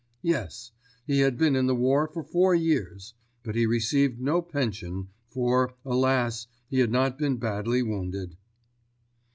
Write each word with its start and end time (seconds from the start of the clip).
Yes. 0.23 0.71
He 1.05 1.19
had 1.19 1.37
been 1.37 1.55
in 1.55 1.67
the 1.67 1.75
war 1.75 2.07
for 2.07 2.23
four 2.23 2.55
years. 2.55 3.13
But 3.43 3.53
he 3.53 3.67
received 3.67 4.19
no 4.19 4.41
pension, 4.41 5.09
for, 5.27 5.75
alas, 5.85 6.47
he 6.67 6.79
had 6.79 6.89
not 6.91 7.19
been 7.19 7.37
badly 7.37 7.83
wounded. 7.83 8.35